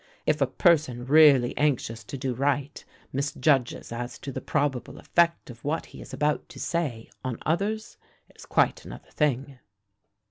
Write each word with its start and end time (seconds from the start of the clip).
If 0.25 0.41
a 0.41 0.47
person 0.47 1.05
really 1.05 1.55
anxious 1.57 2.03
to 2.05 2.17
do 2.17 2.33
right 2.33 2.83
misjudges 3.13 3.91
as 3.91 4.17
to 4.17 4.31
the 4.31 4.41
probable 4.41 4.97
effect 4.97 5.51
of 5.51 5.63
what 5.63 5.85
he 5.85 6.01
is 6.01 6.11
about 6.11 6.49
to 6.49 6.59
say 6.59 7.07
on 7.23 7.37
others, 7.45 7.97
it 8.27 8.35
is 8.37 8.47
quite 8.47 8.83
another 8.83 9.11
thing." 9.11 9.59